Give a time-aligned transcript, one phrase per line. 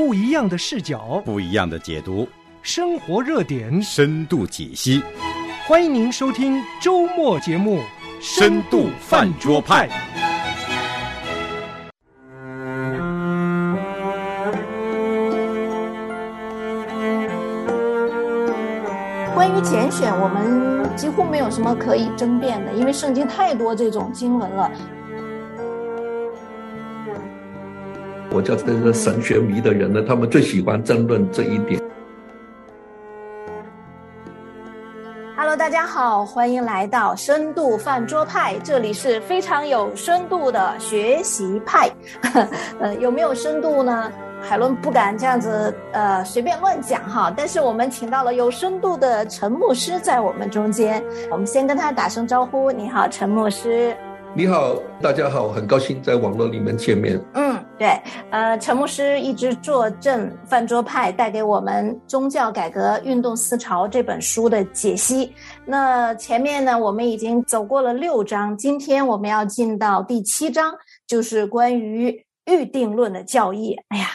[0.00, 2.26] 不一样的视角，不一样的解读，
[2.62, 5.02] 生活热点，深度解析。
[5.66, 7.80] 欢迎您收听周末节目
[8.18, 9.86] 《深度饭桌派》。
[19.34, 24.72] 关于拣选，我们几乎没有什么可以争辩的，因为圣经太多这种经文了。
[28.40, 31.78] 我叫这个神学迷的人呢，他们最喜欢争论这一点。
[35.36, 41.90] Hello，大家好，欢迎来到深度饭桌派，这里是非常有深度的学习派。
[42.80, 44.10] 呃，有没有深度呢？
[44.40, 52.72] 海伦不敢这样子呃随便乱讲哈，但是我们请到了有深度的陈牧师在我们中间，我们先跟他打声招呼。
[52.72, 53.94] 你好，陈牧师。
[54.32, 57.20] 你好，大家好，很高兴在网络里面见面。
[57.34, 57.49] 嗯，
[57.80, 57.98] 对，
[58.30, 65.32] 呃，陈牧师一直坐镇饭桌派，带给我们《宗教改革运动思潮》这本书的解析。
[65.64, 70.74] 那前面呢，我们已经走过了六章，今天我们要进到第七章，
[71.06, 72.22] 就是关于。
[72.46, 74.06] 预定论的教义，哎呀，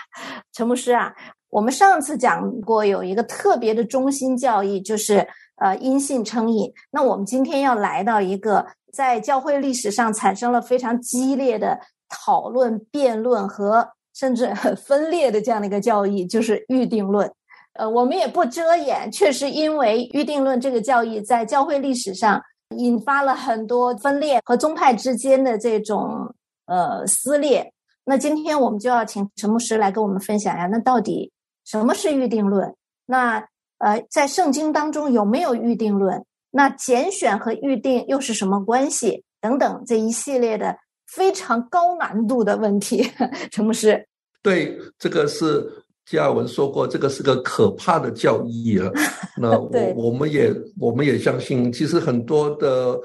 [0.51, 1.13] 陈牧师啊，
[1.49, 5.25] 我们上次讲过有一个特别的中心教义，就是
[5.57, 6.73] 呃因信称义。
[6.91, 17.31] 那我们今天要来到一个在教会历史上产生了非常激烈的讨论、辩论和甚至分裂的这样的一个教义，就是预定论。
[17.73, 22.41] 呃，我们也不遮掩，确实因为预定论这个教义在教会历史上
[22.77, 26.33] 引发了很多分裂和宗派之间的这种
[26.67, 27.71] 呃撕裂。
[28.05, 31.31] 那今天我们就要请陈牧师来跟我们分享一下，那到底
[31.65, 32.73] 什么是预定论？
[33.05, 33.45] 那
[33.79, 36.23] 呃，在圣经当中有没有预定论？
[36.51, 39.25] 那拣选和预定又是什么关系？
[39.41, 40.77] 等等这一系列的
[41.15, 43.09] 非常高难度的问题，
[43.49, 44.05] 陈牧师。
[44.43, 45.65] 对，这个是
[46.05, 48.91] 加尔文说过，这个是个可怕的教义啊。
[49.37, 52.99] 那 我我们也我们也相信，其实很多的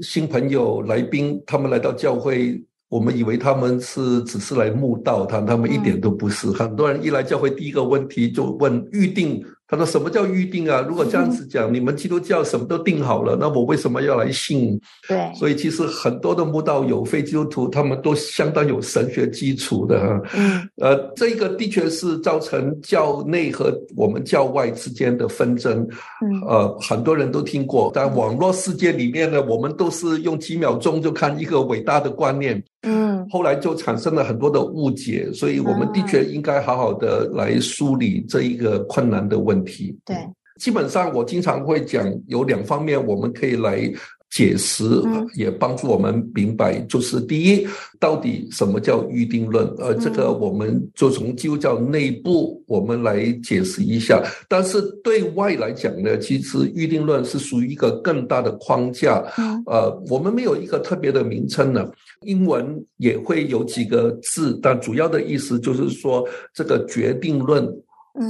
[0.00, 2.62] 新朋友来宾，他们来到教会。
[2.88, 6.48] 我们以为他们是只是来慕道，他他们一点都不是。
[6.52, 9.44] 很多人一来教会，第一个问题就问预定。
[9.68, 10.84] 他说：“什么叫预定啊？
[10.88, 20.20] 如果这样子讲，你们基督教什么都定好了，那我为什么要来信？”对，所以其实很多的慕道友、非基督徒，他们都相当有神学基础的哈。
[20.34, 25.86] 嗯，呃，这个的确是造成教内和我们教外之间的纷争。
[26.22, 32.62] 嗯，呃，很多人都听过，在网络世界里面呢，我们都是用几秒钟就看一个伟大的观念。
[32.82, 39.56] 嗯，后来就产生了很多的误解，所以我们的确应该好好的来梳理这一个困难的问。
[39.56, 40.14] 问题对，
[40.58, 43.90] 基本上我经常会讲有两方面，我们可以来
[44.28, 44.84] 解释，
[45.34, 46.78] 也帮助我们明白。
[46.80, 47.66] 就是第一，
[47.98, 49.66] 到底什么叫预定论？
[49.78, 54.22] 呃，这个我们就从基督教内部我们来解释一下。
[54.46, 59.24] 但是对外来讲呢，其实预定论是属于一个更大的框架。
[59.64, 61.88] 呃，我们没有一个特别的名称呢，
[62.26, 67.66] 英文也会有几个字，但主要的意思就是说这个决定论。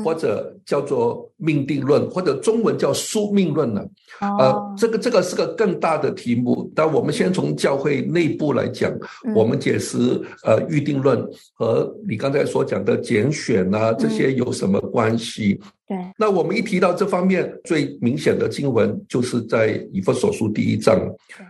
[0.04, 3.84] 或者叫做命定论，或者中文叫宿命论呢？
[4.20, 6.70] 呃，这个这个是个更大的题目。
[6.74, 8.92] 但我们先从教会内部来讲，
[9.34, 9.98] 我们解释
[10.42, 15.60] 呃预定论和你刚才所讲的拣选啊这些有什么关系？
[15.86, 15.96] 对。
[16.19, 20.98] 那我们一提到这方面，最明显的经文就是在以弗所书第一章。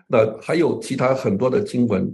[0.06, 2.06] 那还有其他很多的经文，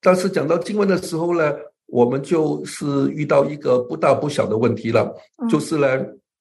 [0.00, 1.52] 但是讲到经文的时候呢？
[1.88, 5.12] 我们就是遇到一个不大不小的问题了，
[5.48, 5.86] 就是呢，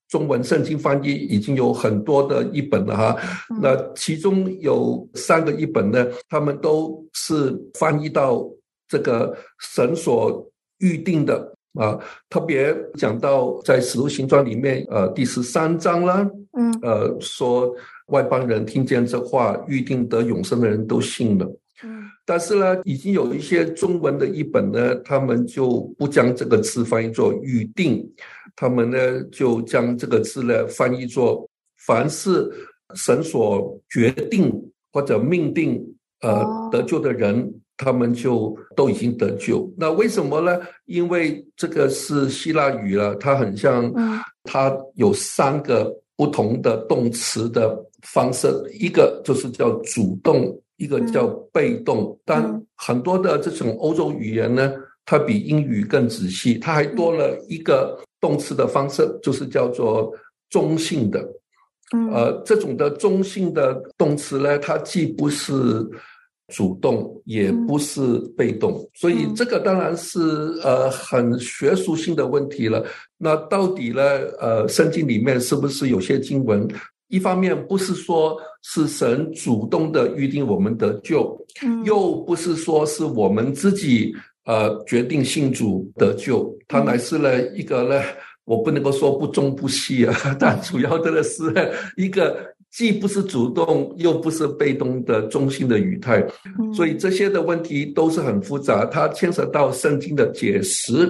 [0.10, 3.18] 中文圣经翻译已经有很多的译本了哈，
[3.62, 8.46] 那其中有三个译本呢，他们都是翻译到
[8.88, 10.46] 这个神所
[10.80, 11.98] 预定的啊，
[12.30, 17.74] 特别讲到在使徒行传里面，呃，第十三章啦，嗯，呃，说
[18.08, 21.50] 外邦人听见这话，预定得永生的人都信了。
[22.26, 28.04] 但是呢，已经有一些中文的译本呢，他们就不将这个字翻译作预定，
[28.56, 31.48] 他们呢就将这个字呢翻译作
[31.86, 32.50] 凡是
[32.96, 34.52] 神所决定
[34.92, 35.80] 或者命定
[36.22, 39.72] 呃得救的人，他们就都已经得救。
[39.78, 40.60] 那为什么呢？
[40.86, 43.94] 因为这个是希腊语了，它很像，
[44.44, 50.60] 它有三个不同的动词的方式，一个就是叫主动。
[50.78, 54.72] 一个叫被动，但很多的这种欧洲语言呢，
[55.06, 60.12] 它比英语更仔细，它还多了一个动词的方式，就是叫做
[60.50, 61.28] 中性的。
[62.12, 65.54] 呃，这种的中性的动词呢，它既不是
[66.54, 70.20] 主动，也不是被动，所以这个当然是
[70.64, 72.86] 呃很学术性的问题了。
[73.18, 74.02] 那到底呢？
[74.40, 76.68] 呃，圣经里面是不是有些经文？
[77.10, 81.38] 一方面不是说是神主动的预定我们得救，
[81.86, 84.14] 又不是说是我们自己
[84.46, 88.02] 呃决定信主得救，它乃是呢一个呢，
[88.46, 91.44] 我不能够说不忠不义啊， 但主要的呢是
[91.96, 96.22] 一个既不是主动又不是被动的中心的语态，
[96.76, 101.10] 所以这些的问题都是很复杂，它牵涉到圣经的解释，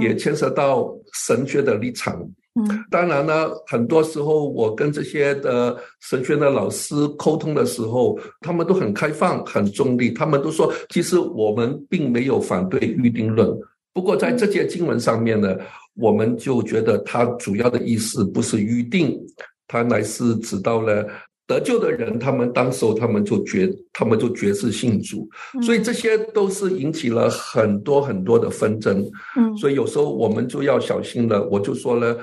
[0.00, 2.26] 也牵涉到神学的立场。
[2.58, 10.10] 嗯，当然呢，很多时候我跟这些的神学的老师沟通的时候，他们都很开放、很中立。
[10.10, 13.54] 他们都说，其实我们并没有反对预定论。
[13.92, 15.54] 不过在这些经文上面呢，
[15.96, 19.20] 我们就觉得它主要的意思不是预定，
[19.68, 21.06] 它乃是指到了
[21.46, 25.28] 得救的人，他们当时候他们就觉，他们就觉是信主。
[25.60, 29.06] 所以这些都是引起了很多很多的纷争。
[29.38, 31.46] 嗯，所以有时候我们就要小心了。
[31.50, 32.16] 我就说呢。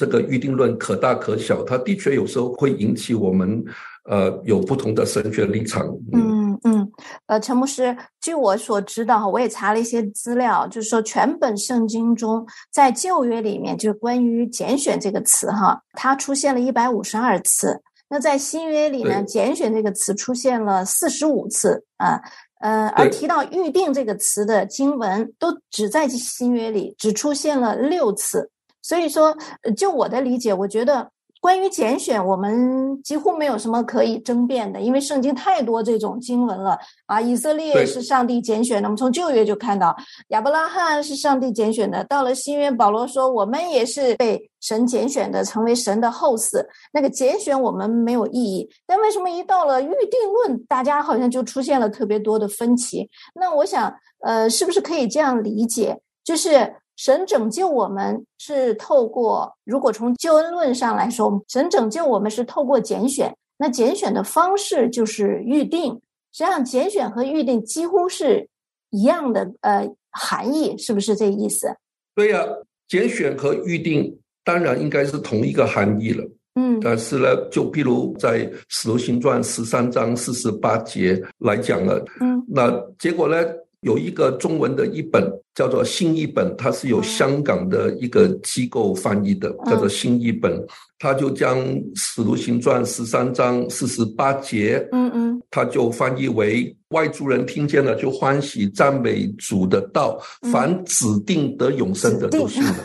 [0.00, 3.62] 这个预定论可大可小，它的确有时候会引起我们
[4.08, 5.86] 呃有不同的神学立场。
[6.14, 6.90] 嗯嗯，
[7.26, 17.74] 呃，陈牧师，据我所知道，我也查了一些资料，就是说全本圣经中，在旧约里面，就关于拣选这个词哈，它出现了一百五十二次；
[18.08, 22.18] 那在新约里呢，拣选这个词出现了四十五次啊，
[22.60, 28.48] 呃，而提到预定这个词的经文，都只在新约里只出现了六次。
[28.82, 29.36] 所以说，
[29.76, 31.10] 就我的理解，我觉得
[31.40, 37.20] 关于拣选，我们几乎没有什么可以争辩的，因为圣经太多这种经文了啊。
[37.20, 39.96] 以色列是上帝拣选的，我们从旧约就看到
[40.28, 42.04] 亚伯拉罕是上帝拣选的。
[42.04, 46.62] 到了新约，保罗说我们也是被神拣选的，成为神的后嗣。
[46.92, 53.08] 那个拣选我们没有意义，但为什么一到了预定论，大家好像就出现了特别多的分歧？
[53.34, 56.74] 那我想，呃，是不是可以这样理解，就是？
[57.00, 63.34] 神拯救我们是透过，如果从救恩论上来说，神拯救我们是透过拣选。
[63.56, 65.94] 那拣选的方式就是预定。
[66.34, 68.46] 实际上，拣选和预定几乎是
[68.90, 71.74] 一样的，呃，含义是不是这意思？
[72.14, 72.44] 对呀，
[72.86, 76.22] 拣选和预定当然应该是同一个含义了。
[76.56, 83.42] 嗯，但是呢，就比如在《使徒行传》十三章四十八节来讲了，嗯，那结果呢？
[83.82, 90.62] 有一个中文的一本叫做新译本，它是由香港的一个机构翻译的，叫做新译本。
[90.98, 91.58] 它就将
[91.94, 100.20] 《使徒行传》十三章四十八节，嗯嗯，它就翻译为外族人听见了就欢喜赞美主的道，
[100.52, 102.76] 凡指定得永生的都信了。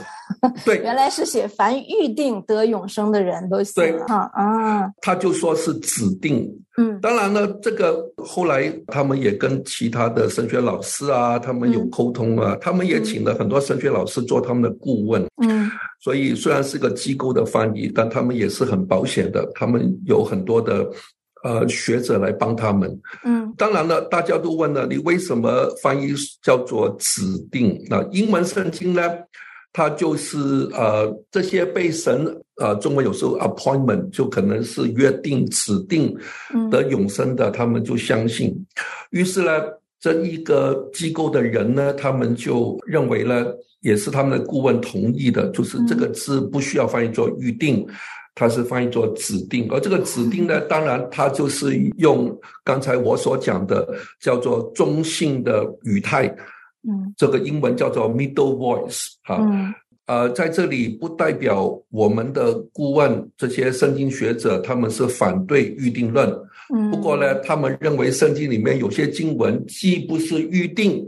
[0.64, 6.48] 对， 原来是写凡预定得永生的人都信哈啊，他就说是指定，
[6.78, 15.70] 嗯，当然了，这个后来他们也跟其他的神学老师啊，他们有沟通啊，他们也请了很多神学老师做他们的顾问，嗯，
[16.02, 20.90] 所以虽然是个机构的翻译，但他们也是很保险的，他们有很多的
[21.44, 27.22] 呃学者来帮他们，嗯，当然了，大家都问了，你为什么翻译叫做指
[27.52, 27.84] 定？
[27.90, 29.02] 那英文圣经呢？
[29.76, 30.38] 他就是
[30.72, 32.26] 呃，这些被神
[32.62, 36.18] 呃，中文有时候 appointment 就可能是约定、指定
[36.72, 38.56] 得永生的，他们就相信。
[39.10, 39.52] 于是呢，
[40.00, 43.48] 这一个机构的人呢，他们就认为呢，
[43.82, 47.86] 也是他们的顾问同意的，就是这个字不需要翻译做预定，
[48.34, 49.68] 它是翻译做指定。
[49.70, 52.34] 而这个指定呢，当然它就是用
[52.64, 53.86] 刚才我所讲的
[54.22, 56.34] 叫做中性的语态。
[56.88, 59.74] 嗯，这个英文叫做 middle voice 啊，
[60.06, 66.30] 呃，在这里不代表我们的顾问这些圣经学者他们是反对预定论，
[66.74, 71.04] 嗯，不过呢，他们认为圣经里面有些经文既不是预定，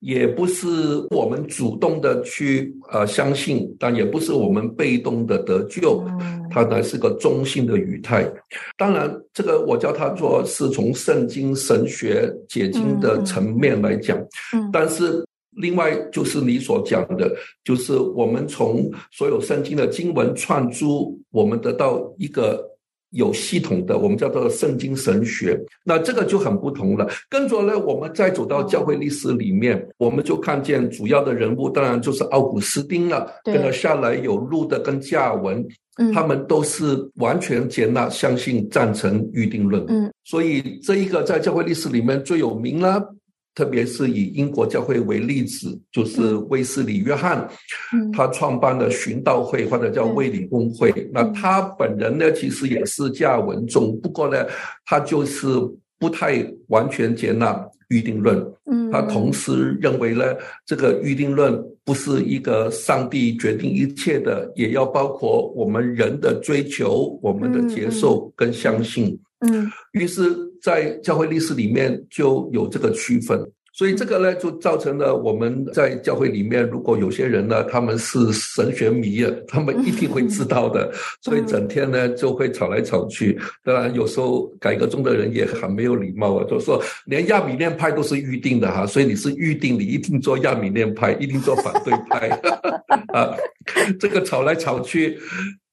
[0.00, 0.66] 也不是
[1.10, 6.04] 我们主动的去呃相信，但也不是我们被动的得救。
[6.50, 8.28] 它呢是个中性的语态，
[8.76, 14.18] 当然，这个我叫它做是从圣经神学解经的层面来讲，
[14.52, 17.30] 嗯，但是另外就是你所讲的，
[17.62, 22.69] 就是我们从所有圣经的经文串珠，我们得到一个。
[23.10, 27.08] 有系统的，我们叫做圣经神学，那这个就很不同了。
[27.28, 33.26] 跟着呢，我们再走到教会历史里面，我们就看见主要的人物，当然就是奥古斯丁了。
[33.44, 35.66] 跟着下来有路德跟加尔文，
[36.14, 39.84] 他们都是完全接纳、相信、赞成预定论。
[39.88, 43.02] 嗯，所以这一个在教会历史里面最有名了。
[43.54, 47.48] 特别是以英国教会为例子，就是威斯里约翰，
[48.12, 50.92] 他创办的寻道会或者叫卫理公会。
[51.12, 54.46] 那他本人呢，其实也是加尔文众，不过呢，
[54.86, 55.48] 他就是
[55.98, 58.38] 不太完全接纳预定论。
[58.70, 60.24] 嗯，他同时认为呢，
[60.64, 69.18] 这个预定论不是一个上帝决定一切的，也要包括我们人的追求、我们的接受跟相信。
[69.40, 70.22] 嗯于是，
[70.62, 73.40] 在教会历史里面就有这个区分。
[73.72, 80.92] 所以这个呢，就造成了我们在教会里面，如果有些人呢，他们是神学迷啊，他们一定会知道的。
[81.22, 83.38] 所以整天呢就会吵来吵去。
[83.64, 92.28] 当然，有时候改革中的人也很没有礼貌啊，就说连亚米念派都是预定的哈，所以你是预定，你一定做亚米念派，一定做反对派
[93.14, 93.34] 啊。
[93.98, 95.18] 这个吵来吵去，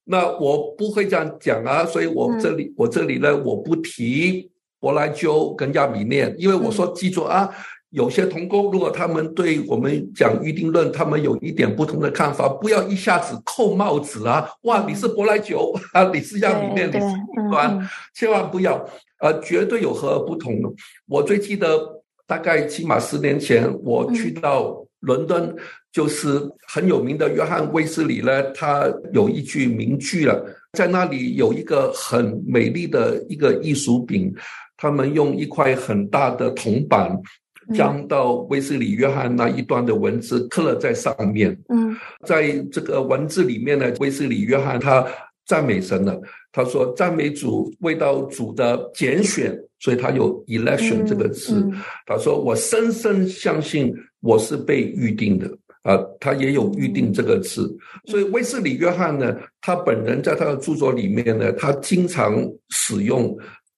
[0.08, 4.50] 那我不会这样讲啊，所以我这里我这里呢，我不提
[4.80, 7.50] 伯莱鸠跟亚米念，因为我说记住啊。
[7.92, 14.46] 有些同工，如果他们对我们讲预定论，他们有一点不同的看法，不要一下子扣帽子啊！
[14.64, 17.80] 哇，你是伯莱酒 啊，你是亚米念，你是异端，
[18.14, 18.86] 千万不要，
[19.22, 20.54] 呃，绝对有和而不同。
[21.08, 21.80] 我最记得
[22.28, 25.56] 大概起码十年前，我去到伦敦，
[25.98, 26.28] 就是
[26.68, 34.32] 很有名的约翰威斯里呢，他有一句名句了，在那里有一个很美丽的一个艺术品，
[34.78, 37.20] 他们用一块很大的铜板。
[37.76, 41.52] 将到威斯里约翰那一段的文字刻了在上面。
[41.68, 41.94] 嗯，
[42.26, 45.06] 在这个文字里面呢，威斯里约翰他
[45.46, 46.18] 赞美神了。
[46.54, 51.70] 他说赞美主为到主的拣选，所以他有 election 这个词。
[52.06, 55.46] 他说我深深相信我是被预定的
[55.88, 57.76] 啊，他也有预定这个字。
[58.06, 63.36] 所以威斯里约翰呢，他本人在他的著作里面呢，他经常使用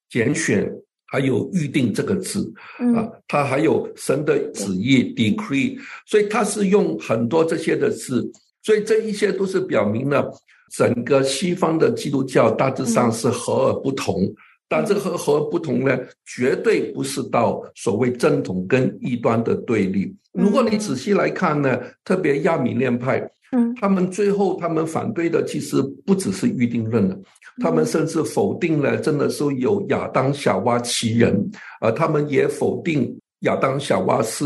[0.10, 0.70] 拣选。
[1.12, 2.54] 还有预定这个字，
[2.96, 5.76] 啊，他还有神的旨意 decree，
[6.06, 10.32] 所以他是用很多这些的字，所以这一些都是表明了
[10.78, 14.22] 整个西方的基督教大致上是和而不同，
[14.70, 20.16] 但这个和和不同呢，绝对不是到所谓正统跟异端的对立。
[20.32, 23.30] 如果你仔细来看呢，特别亚米念派。
[23.52, 27.20] 嗯，他们最后他们反对的其实不只是预定论了，
[27.64, 31.50] 他们甚至否定了真的是有亚当夏娃其人，
[31.82, 34.46] 而他们也否定亚当夏娃是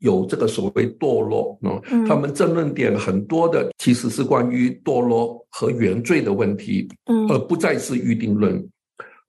[0.00, 8.62] 有这个所谓堕落啊，他们争论点很多的其实是关于堕落和原罪的问题，嗯，而不再是预定论，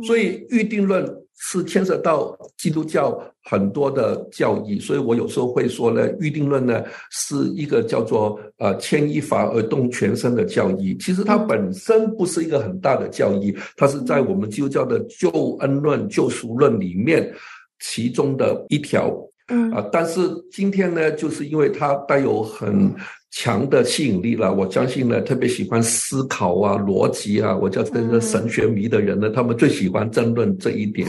[0.06, 1.08] 所以预定论。
[1.40, 10.98] 是牵涉到基督教很多的教义，所以我有时候会说呢，预定论呢是一个叫做呃牵一发而动全身的教义。
[11.00, 17.32] 其实它本身不是一个很大的教义，它是在我们基督教的救恩论、救赎论里面
[17.80, 19.16] 其中的一条。
[19.50, 20.20] 嗯啊，但是
[20.52, 22.94] 今天呢，就是因为它带有很
[23.32, 24.54] 强的吸引力了。
[24.54, 31.08] 我相信呢，特别喜欢思考啊、逻辑啊，我叫这个神学迷的人呢，他们最喜欢争论这一点。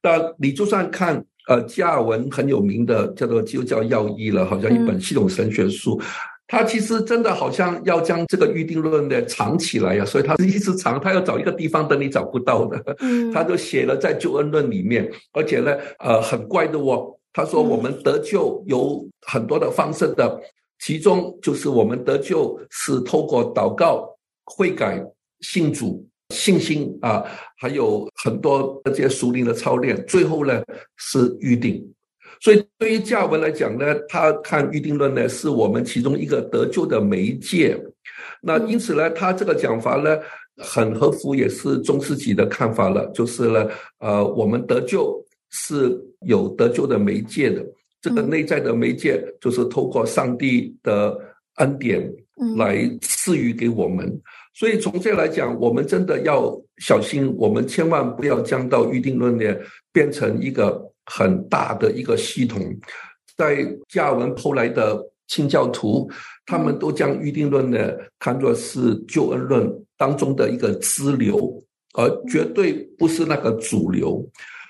[0.00, 6.00] 但你就算看呃加尔文很有名的叫做《基督教要义》了，好像一本系统神学书，
[6.46, 12.80] 他其实真的好像要将这个预定论呢藏起来呀，所以他是一直藏，他要找一个地方等你找不到的，
[13.32, 17.18] 他就写了在救恩论里面，而且呢，呃，很怪的哦。
[17.32, 20.40] 他说：“我们得救有很多的方式的，
[20.78, 24.06] 其中就是我们得救是透过祷告、
[24.44, 25.02] 悔改、
[25.40, 27.24] 信主、信心啊，
[27.56, 30.04] 还有很多这些属灵的操练。
[30.06, 30.62] 最后呢
[30.96, 31.82] 是预定。
[32.40, 37.80] 所以对于加文来讲呢，他看预定论呢是我们其中一个得救的媒介。
[38.42, 40.18] 那因此呢，他这个讲法呢
[40.58, 43.68] 很合乎也是中世纪的看法了，就是呢，
[44.00, 45.18] 呃，我们得救。”
[45.54, 47.64] 是有得救的媒介的，
[48.00, 51.18] 这个内在的媒介就是透过上帝的
[51.56, 52.12] 恩典
[52.56, 54.20] 来赐予给我们。
[54.54, 59.44] 所以从这来讲，我们真的要小心，我们千万不要将到预定论呢
[59.92, 62.60] 变成一个很大的一个系统。
[63.36, 66.10] 在加文后来的清教徒，
[66.44, 67.78] 他们都将预定论呢
[68.18, 71.62] 看作是救恩论当中的一个支流，
[71.94, 74.22] 而绝对不是那个主流。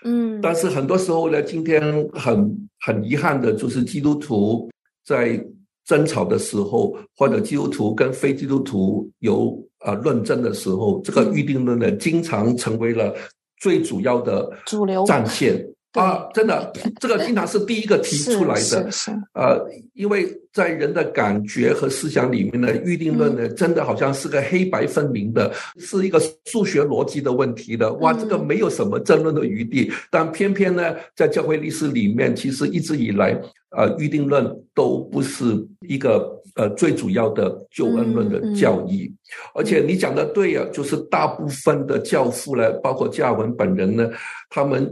[0.04, 1.80] 嗯，但是很多时候呢，今天
[2.12, 4.70] 很很遗憾的就是基督徒
[5.04, 5.42] 在
[5.84, 13.14] 争吵的时候，或者基督徒跟非基督徒有啊论争的时候，这个预定论呢，经常成为了
[13.60, 15.04] 最主要的主流。
[15.04, 15.66] 战线。
[15.92, 18.88] 啊，真的，这个经常是第一个提出来的。
[19.34, 27.92] 呃，因为在人的感觉和思想里面呢，预定论呢，真的好像是个黑白分明的，是一个数学逻辑的问题的。
[27.94, 29.92] 哇，这个没有什么争论的余地。
[30.10, 33.38] 但偏偏呢，在教会历史里面，其实一直以来，
[33.76, 35.44] 呃，预定论都不是
[35.86, 39.12] 一个呃最主要的救恩论的教义。
[39.54, 44.08] 而且你讲的对呀，就是大部分的教父呢，包括加尔文本人呢，
[44.48, 44.90] 他们。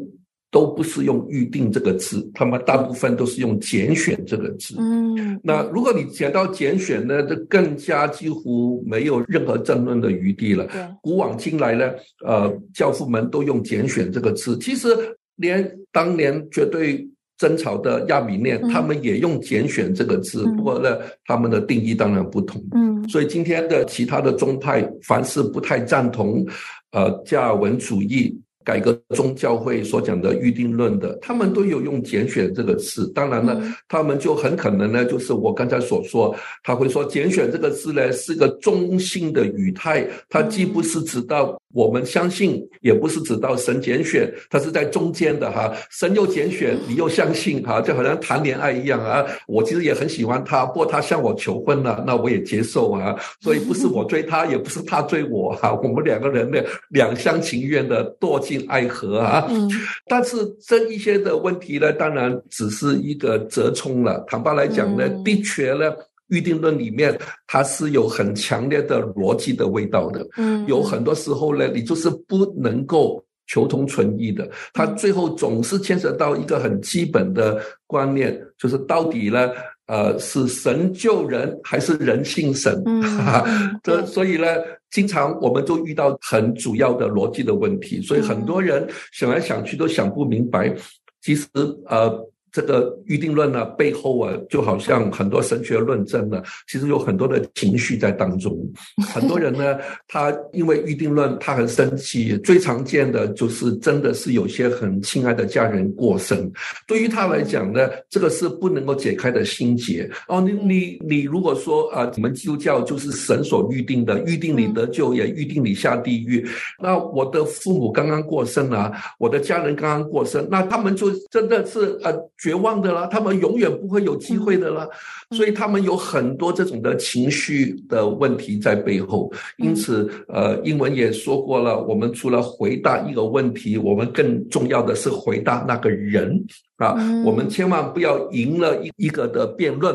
[0.51, 4.75] 都不是用预定这个字，他们大部分都是用拣选这个字。
[4.79, 10.69] 嗯，那如果你讲到拣选呢，就更加几乎没有任何争论的余地了。
[11.03, 11.93] 古往今来呢，
[12.27, 14.89] 呃，教父们都用拣选这个字，其实
[15.37, 17.09] 连当年绝对。
[17.41, 22.63] 争吵的亚米念，他们也用拣选这个字，不过呢，他们的定义当然不同。
[22.73, 26.45] 嗯，所以今天的其他的宗派，凡是不太赞同，
[26.93, 28.39] 呃，加尔文主义。
[28.65, 33.11] 改革宗教会所讲的预定论的，他们都有用拣选这个词。
[33.15, 45.73] 当然了，他们就很可能呢，就是我刚才所说，他会说拣选这个字呢是个中性的语态，它既不是指到我们相信，也不是只到神拣选，它是在中间的哈。
[45.91, 49.27] 神又拣选，你又相信哈，就好像谈恋爱一样啊。
[49.49, 53.15] 我其实也很喜欢他，不过他向我求婚了，那我也接受啊。
[53.41, 56.59] 所以不是我追他，也不是他追我哈，我们两个人呢
[56.91, 58.61] 两厢情愿的堕进。
[58.69, 59.69] 爱河啊，嗯，
[60.07, 64.23] 但是这一些的问题呢，当然只是一个折冲了。
[64.29, 65.91] 坦白来讲呢，的确呢，
[66.31, 79.51] 预定论里面它是有很强烈的逻辑的味道的，嗯，有很多时候呢，你就是不能够求同存异的，它最后总是牵扯到一个很基本的观念，就是到底呢。
[79.91, 82.81] 呃，是神救人还是人信神？
[82.87, 83.03] 嗯，
[83.83, 84.47] 这所以呢，
[84.89, 90.73] 经常我们都遇到很主要的逻辑的问题，所以很多人想来想去都想不明白。
[91.21, 91.49] 其实，
[91.87, 92.30] 呃。
[92.53, 98.59] 这个预定论呢，背后啊，就好像很多神学论证呢，其实有很多的情绪在当中。
[99.15, 99.79] 很多人呢，
[100.09, 102.37] 他因为预定论，他很生气。
[102.39, 106.51] 最常见的就是，真的是有些很亲爱的家人过生，
[106.87, 110.11] 对于他来讲呢，这个是不能够解开的心结。
[110.27, 116.47] 哦，你你你，如果说啊，你们基督教就是神所预定的，预定你得救，也预定你下地狱。
[116.83, 122.13] 那我的父母刚刚过生啊，我的家人刚刚过生，那他们就真的是呃。
[122.41, 124.89] 绝望的啦，他们永远不会有机会的啦，
[125.33, 129.31] 所以他们有很多这种的情绪的问题在背后。
[129.59, 136.43] 因此，呃，英文也说过了，我们除了回答一个问题，我们更重要的是回答那个人
[136.77, 136.95] 啊。
[137.27, 139.95] 我们千万不要赢了一一个的辩论，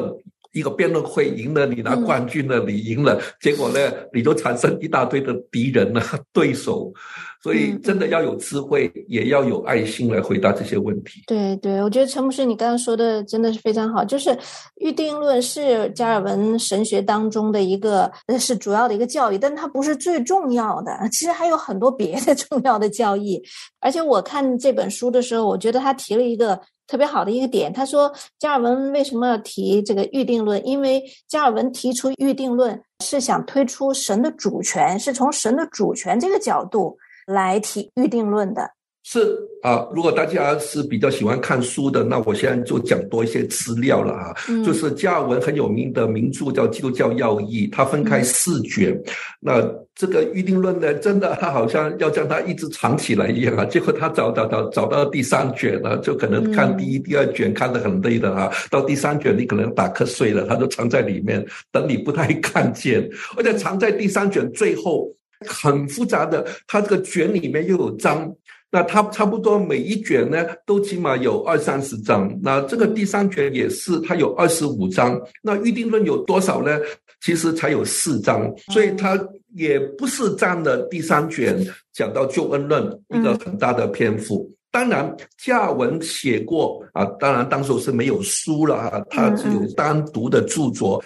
[0.54, 3.80] 一个辩论会赢了你拿冠军了，你赢了，结果呢，
[4.14, 6.00] 你就产生一大堆的敌人呢，
[6.32, 6.94] 对手。
[7.46, 11.22] 所以，真的要有智慧，也要有爱心来回答这些问题。
[11.28, 14.04] 对对，我觉得陈牧师你刚刚说的真的是非常好。
[14.04, 14.36] 就是
[14.78, 20.92] 预定论是加尔文神学当中的一个，是主要的一个教义，但它不是最重要的。
[21.12, 23.40] 其实还有很多别的 重要的教义。
[23.80, 27.72] 而且我看这本书的时候，我觉得他提了一个特别好的一个点。
[27.72, 30.60] 他说，加尔文为什么要提这个预定论？
[30.66, 36.98] 因为加尔文提出预定论是想推出神的主权，是从神的主权这个角度。
[37.26, 38.70] 来提预定论的
[39.08, 44.34] 是啊，如果大家是比较喜欢看书的，那我现在就讲多一些资料了啊。
[44.66, 49.00] 就是加尔文很有名的名著叫《基督教要义》，它分开四卷。
[49.40, 49.62] 那
[49.94, 53.64] 这个预定论呢，真的他好像要将它一直藏起来一样啊。
[53.66, 58.52] 结果他找找找找到第三卷了，就可能看第一、第二卷看得很累的啊。
[58.72, 63.08] 到第三卷你可能打瞌睡了，他就藏在里面，等你不太 看见，
[63.38, 65.15] 而且藏在第三卷最后。
[65.48, 68.32] 很复杂的，它这个卷里面又有章，
[68.72, 72.32] 那它差不多每一卷呢都起码有二三十章。
[72.42, 75.20] 那这个第三卷也是，它有二十五章。
[75.42, 76.80] 那预定论有多少呢？
[77.22, 79.20] 其实才有四章，所以它
[79.56, 81.58] 也不是占了第三卷
[81.92, 84.48] 讲到救恩论一个很大的篇幅。
[84.70, 91.04] 当然，加文写过啊，当然当时是没有书了啊，他只有单独的著作。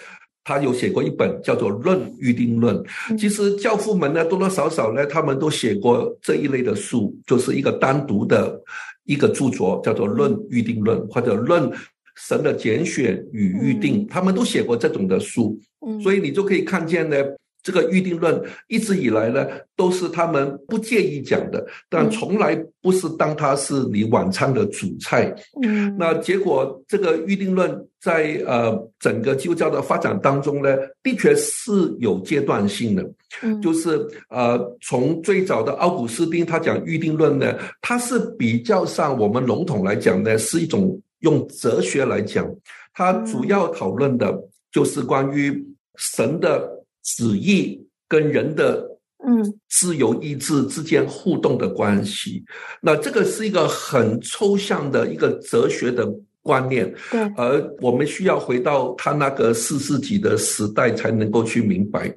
[0.50, 2.76] 他有写过一本叫做《论预定论》，
[3.16, 8.60] 其实教父们呢多多少少呢，他们都写过这一类的书，就是一个单独的
[9.04, 11.70] 一个著作，叫做《论预定论》或者《论
[12.16, 15.56] 神的拣选与预定》，他们都写过这种的书，
[16.02, 17.16] 所以你就可以看见呢。
[17.62, 19.46] 这个预定论一直以来呢，
[19.76, 25.34] 都是他们不介意讲的，但从来不是当它是你晚餐的主菜。
[25.62, 33.02] 嗯，那结果这个预定论在呃整个基督教的发展当中呢，的确是有阶段性的。
[33.42, 42.48] 嗯，就是呃从最早的奥古斯丁他讲预定论呢，它是比较上我们笼统来讲呢，是一种用哲学来讲，
[42.94, 44.34] 它主要讨论的
[44.72, 45.62] 就是关于
[45.96, 46.79] 神的。
[47.02, 48.86] 旨意跟人的
[49.26, 52.44] 嗯自由意志之间互动的关系，
[52.80, 56.06] 那这个是一个很抽象的一个哲学的
[56.42, 62.12] 观念，对，而我们需要回到他那个四世纪的时代才能够去明白。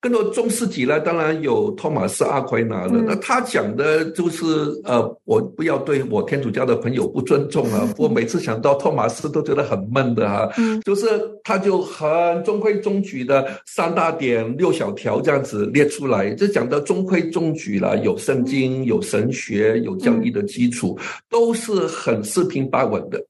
[0.00, 3.02] 跟着中世纪呢，当然有托马斯阿奎那了。
[3.06, 4.44] 那他讲的就是
[4.84, 7.86] 呃，我不要对我天主教的朋友不尊重啊。
[7.98, 10.48] 我每次想到托马斯都觉得很闷的哈。
[10.84, 11.06] 就是
[11.44, 23.22] 他就很中规中矩的三大点六小条这样子列出来，就讲的中规中矩了，有圣经，有神学，有教义的基础，都是很四平八稳的。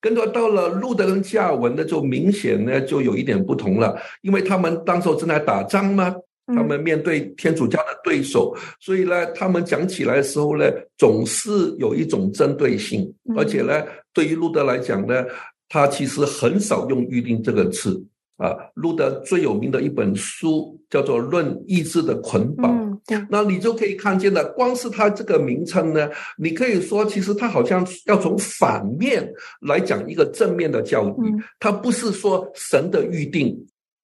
[0.00, 6.14] 跟着到了路德跟加尔文呢，就明显呢就有一点不同了，因为他们当时候正在打仗嘛，
[6.46, 10.64] 他们面对天主教的对手，所以呢，他们讲起来的时候呢，
[10.96, 13.84] 总是有一种针对性，而且呢，
[14.14, 15.24] 对于路德来讲呢，
[15.68, 18.02] 他其实很少用预定这个词。
[18.40, 22.72] 啊，路德最有名的一本书叫做《论意志的捆绑》。
[22.74, 23.26] 嗯，对。
[23.28, 31.34] 那你就可以看见了，光是它这个名称呢，你可以说，其实它好像要从反面来讲一个正面的教义。
[31.58, 33.54] 它不是说神的预定，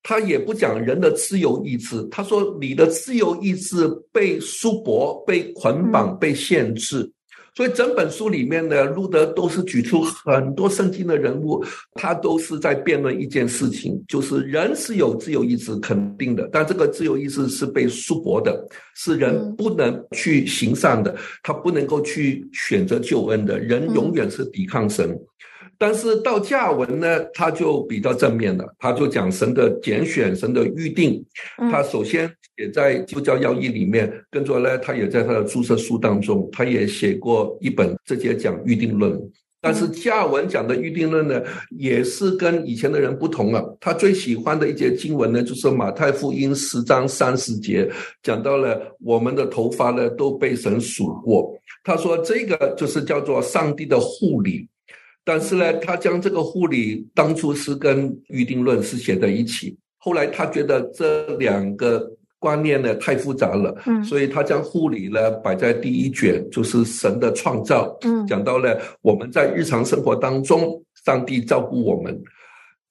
[0.02, 2.06] 它也不讲人的自由意志。
[2.10, 7.10] 他说你的自由意志被束缚、被捆绑、被限制。
[7.56, 11.64] 所以整本书里面呢，路德都是举出很多圣经的人物，
[11.94, 18.62] 他都是在辩论一件事情，就是人是有自由意志肯定的，但这个自由意志是被束缚的，
[18.94, 25.18] 是人不能去行善的，他不能够去选择救恩的，人永远是抵抗神。
[25.78, 31.24] 但是到加文呢，他就比较正面了，他就讲神的拣选、神的预定。
[31.56, 39.20] 他首先也在基督教要义里面，跟着呢，他也在他的注册书当中，他也写过一本直接讲预定论。
[39.60, 41.42] 但是加文讲的预定论呢，
[41.76, 43.76] 也是跟以前的人不同了。
[43.80, 47.90] 他最喜欢的一节经文呢，就是马太福音十章三十节，
[48.22, 51.52] 讲到了我们的头发呢都被神数过。
[51.82, 54.68] 他说这个就是叫做上帝的护理。
[55.28, 62.08] 但是呢，他将这个护理当初是跟预定论是写在一起，后来他觉得这两个
[62.38, 72.16] 观念呢太复杂了，嗯，所以他将护理呢摆在第一卷，就是神的创造，嗯，讲到了我们在日常生活当中，上帝照顾我们，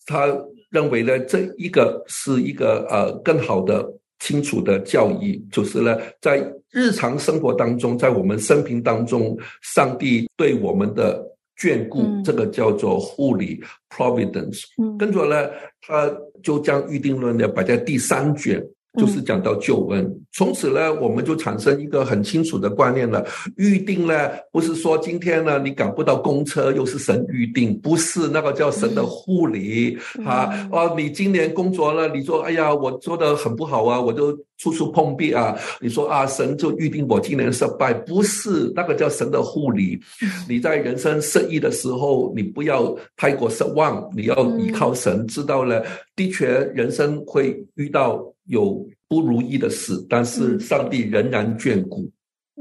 [0.05, 0.27] 他
[0.69, 11.25] 认为呢这一个是一个呃更好的清楚的教义，就是呢在日常生活当中，在我们生平当中，上帝对我们的。
[11.57, 14.63] 眷顾，这个叫做护理 （providence）。
[14.97, 15.49] 跟着呢，
[15.81, 16.11] 他
[16.43, 18.61] 就将预定论呢摆在第三卷。
[18.97, 23.25] 就是讲到救恩，从此呢，我们就产生一个很清楚的观念了。
[23.57, 24.13] 预定呢，
[24.51, 30.67] 不是说今天呢你赶不到公车，又是神预定，不是那个叫神的护理啊。
[30.71, 35.55] 哦，你今年工作了，你说哎呀，我做的很不好啊，我就处处碰壁啊。
[35.81, 39.99] 你说啊，神就预定我今年失败，不是那个叫神的护理。
[40.47, 45.83] 你在人生失意的时候，你不要太过失望，你要依靠神，知道了，
[46.15, 48.23] 的确人生会遇到。
[48.47, 52.09] 有不如意的事，但是上帝仍然眷顾，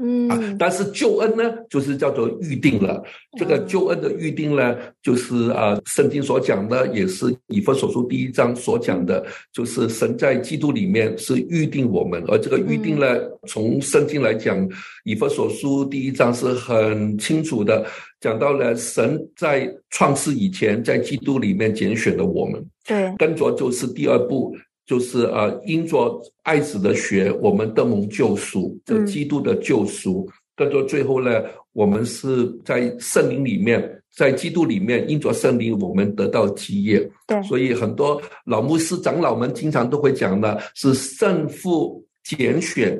[0.01, 0.27] 嗯。
[0.29, 3.03] 啊，但是救恩呢，就是叫做预定了。
[3.37, 13.07] 这个救恩的预定呢，就是啊，圣经所讲的，也是以弗所书第一章所讲的，就是神在基督里面是预定我们，而这个预定呢，
[13.47, 14.67] 从圣经来讲，
[15.03, 17.85] 以弗所书第一章是很清楚的，
[18.19, 24.55] 讲到了神在创世以前，在基督里面拣选了我们，对，跟着就是第二步。
[24.85, 30.29] 就是呃，因着爱子的血，我们得蒙救赎，这基督的救赎。
[30.55, 31.43] 跟着最后呢，
[31.73, 36.99] 我们是在圣灵里面，在基督里面，因着圣灵，我们得到基业。
[37.27, 42.97] 对，所以很多老牧师长老们经常都会讲的，是圣父拣选，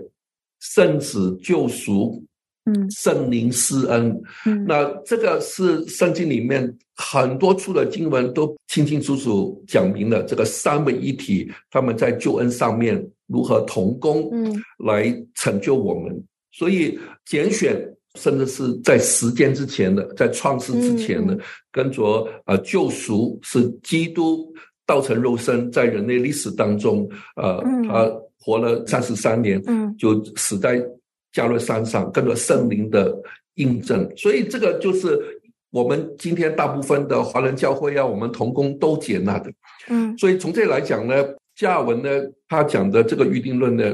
[0.60, 2.24] 圣子救赎。
[2.68, 16.24] 嗯，圣灵施恩，嗯，那这个是圣经里面很多处的经文都清清楚楚讲明了这个三位一体，他们在救恩上面如何同工，嗯，来成就我们。
[16.52, 17.78] 所以拣选
[18.16, 21.38] 甚至是在时间之前的，在创世之前的，
[21.72, 24.54] 跟着呃救赎是基督
[24.86, 30.82] 道成肉身，在人类历史当中，呃，他活了三十三年，嗯，就死在。
[31.34, 33.14] 加勒山上，跟着圣灵的
[33.56, 35.20] 印证，所以这个就是
[35.76, 39.52] 我们今天大部分的华人教会啊，我们同工都接纳的。
[39.90, 41.14] 嗯，所以从这来讲呢，
[41.54, 42.10] 加尔文呢，
[42.48, 43.94] 他讲的这个预定论呢，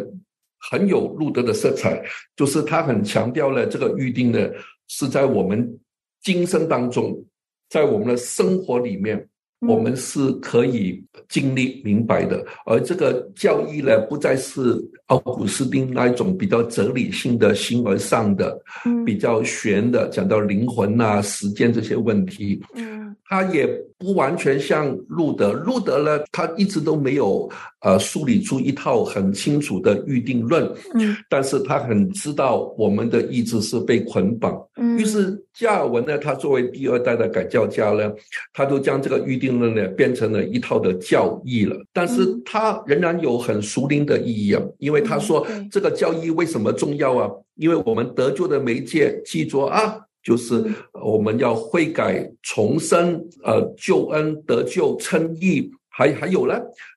[0.59, 1.99] 很有路德的色彩，
[2.35, 4.47] 就是他很强调了这个预定呢，
[4.89, 5.75] 是在我们
[6.21, 7.25] 今生当中，
[7.67, 9.27] 在我们的生活里面。
[9.67, 14.59] 我们是可以经历明白的，而这个教义呢，不再是
[15.05, 18.59] 奥古斯丁那一种比较哲理性的形而上的，
[19.05, 22.59] 比较玄的，讲到灵魂啊、时间这些问题。
[22.73, 23.69] 嗯，他也
[24.01, 27.47] 不完全像路德，路德呢，他一直都没有
[27.81, 38.11] 呃梳理出一套很清楚的预定论，嗯，但是他很知道我们的意志是被捆绑，嗯，于是加尔文呢，他作为第二代的改教家呢，
[38.51, 47.29] 他都将这个预定论呢变成了一套的教义了，但是他仍然有很熟灵的意义啊，因为他说这个教义为什么重要啊？
[47.55, 49.95] 因为我们得救的媒介记住啊。
[50.23, 56.53] 就是嗯我们要悔改、重生、呃救恩、得救、称义，还还有呢，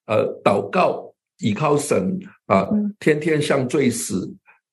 [0.06, 4.30] 呃祷告、倚靠神啊、嗯天天向罪死，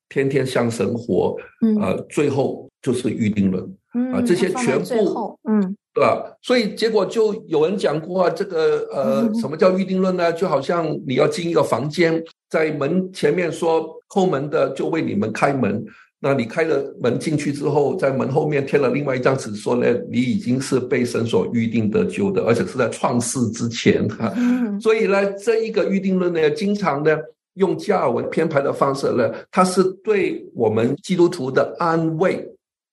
[0.10, 6.24] 天天向神活，嗯呃，最后就是预定论，嗯啊这些全部嗯对吧？
[6.42, 10.32] 所以结果就有人讲过啊，这个呃嗯，什么叫预定论呢？
[10.34, 15.86] 就好像你要进一个房间，在门前面说后门的就为你们开门。
[16.24, 24.32] 那你开了门进去之后，在门后面贴了另外一张纸，说呢，你已经是被神所预定得救的，而且是在创世之前哈。
[24.38, 27.18] 嗯所以呢，这一个预定论呢，经常呢
[27.56, 32.36] 用加尔文编排的方式呢，它是对我们基督徒的安慰，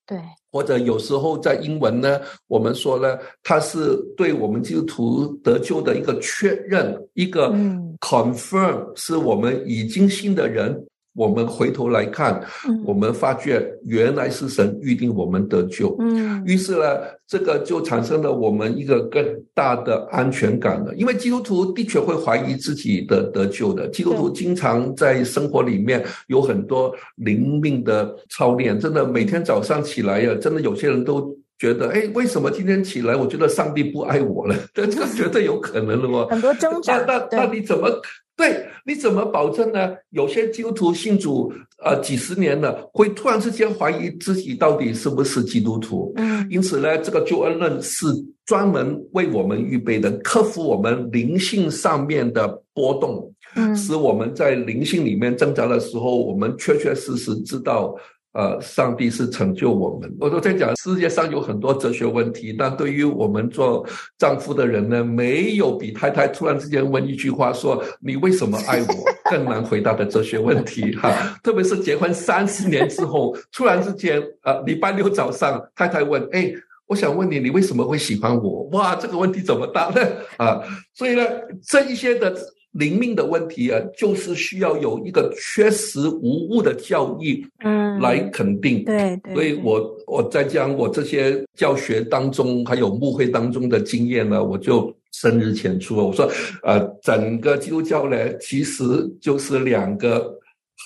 [0.07, 0.19] 对
[0.51, 10.83] 或者有时候在英文呢，我们说呢，它是对我们基督徒得救的一个确认，一个嗯 confirm，是我们已经信的人。
[11.15, 15.97] 我们回头来看，嗯我们发觉原来是神预定我们得救。
[15.99, 16.85] 嗯于是呢，
[17.27, 20.95] 这个就产生了我们一个更大的安全感了。
[20.95, 31.37] 因为基督徒的确会怀疑自己的得救的，基督徒经常在生活里面有很多灵命的操练，真的每天早上起来呀，真的有些人都。
[31.59, 34.55] 觉得哎，为什么今天起来，我觉得上帝不爱我了？
[34.73, 36.25] 这这个绝对有可能的哦。
[36.31, 37.91] 很多挣扎那那那对你怎么
[38.39, 38.65] 对？
[38.87, 39.95] 你怎么保证呢？
[40.11, 41.53] 有些基督徒信主
[41.85, 46.13] 呃几十年了，会突然之间怀疑自己到底是不是基督徒？
[46.17, 48.07] 嗯因此呢，这个救恩论是
[48.47, 57.95] 专门为我们预备的，克服我们灵性上面的波动，嗯使我们在灵性里面挣扎的时候，我们确确实实知道。
[58.33, 60.15] 呃，上帝是成就我们。
[60.21, 63.85] 我都在讲，世界上有很多哲学问题，但对于我们做
[64.19, 68.95] 丈夫的人呢，没有比太太突然之间问一句话说“你为什么爱我”
[69.31, 71.11] 更难回答的哲学问题 哈。
[71.43, 76.53] 特别是结婚三十年之后，突然之间，呃，礼拜六早上太太问：“哎，
[76.87, 80.07] 我想问你，你为什么会喜欢我？”哇，这个问题怎么答呢？
[80.37, 80.61] 啊，
[80.95, 81.25] 所以呢，
[81.67, 82.37] 这一些的。
[82.73, 88.85] 灵命的问题啊，就是需要有一个缺实无误的教义，嗯来肯定。
[88.85, 95.97] 对对，所以我我在讲我这些教学当中，还有牧会当中的经验呢，我就深入浅出。
[95.97, 96.31] 我说，
[96.63, 98.85] 呃，整个基督教呢，其实
[99.21, 100.39] 就是两个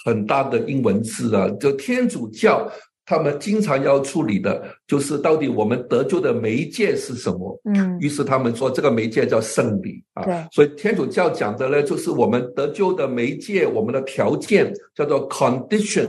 [0.05, 2.71] 很大的英文字啊，就天主教。
[3.05, 7.61] 他们经常要处理的就是到底我们得救的媒介是什么？
[7.65, 10.25] 嗯于是他们说这个媒介叫圣礼啊。
[10.25, 16.09] 对所以天主教讲的呢，就是我们得救的媒介，我们的条件叫做 condition，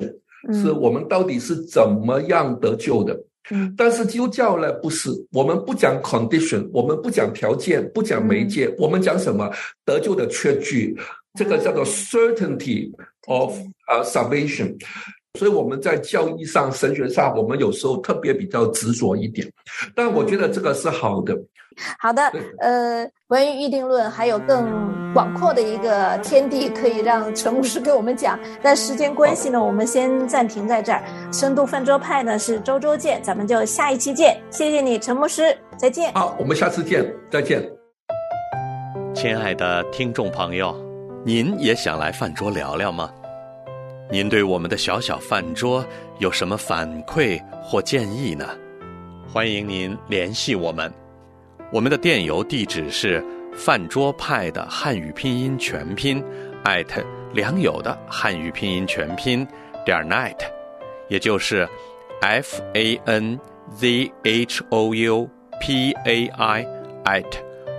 [0.54, 3.14] 是我们到底是怎么样得救的。
[3.52, 9.52] 嗯但是基督教呢，不是，我们不讲 condition，我们不讲条件，不讲媒介，我们讲什么？
[9.84, 10.98] 得救的确据，
[11.34, 12.90] 这个叫做 certainty
[13.28, 14.74] of 啊 salvation。
[15.40, 19.48] 所以我们在教义上、神学上，我们有时候特别比较执着一点，
[19.96, 21.36] 但我觉得这个是好的。
[21.98, 22.22] 好的，
[22.60, 28.40] 呃，关于预定论还有更广阔的一个天地，可以让陈牧师给我们讲。
[28.62, 31.04] 但时间关系呢，我们先暂停在这儿。
[31.32, 34.40] 深度饭桌派呢是周周见，咱们就下一期见。
[34.52, 36.14] 谢谢你，陈牧师，再见。
[36.14, 37.68] 好，我们下次见，再见。
[39.16, 40.76] 亲爱的听众朋友，
[41.26, 43.10] 您也想来饭桌聊聊吗？
[44.14, 45.84] 您对我们的小小饭桌
[46.20, 48.48] 有什么反馈或建议呢？
[49.28, 50.94] 欢迎您联系我们，
[51.72, 56.24] 我们的电邮地址是饭桌派的汉语拼音全拼
[56.64, 59.44] 艾特良友的汉语拼音全拼
[59.84, 60.38] 点 net，
[61.10, 61.68] 也就是
[62.22, 63.40] f a n
[63.76, 65.28] z h o u
[65.60, 66.68] p a i
[67.06, 67.26] at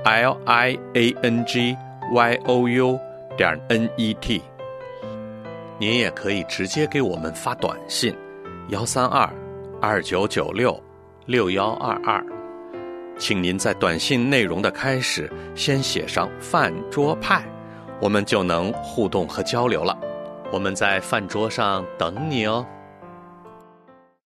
[0.02, 1.76] l i a n g
[2.12, 2.98] y o u
[3.36, 4.42] 点 n e t。
[5.78, 8.14] 您也可以直接给我们发短信，
[8.68, 9.28] 幺三二
[9.80, 10.80] 二九九六
[11.26, 12.24] 六幺二二，
[13.18, 17.44] 请您在短信内容的开始先写上“饭桌派”，
[18.00, 19.98] 我们就能互动和交流了。
[20.52, 22.64] 我们在饭桌上等你哦。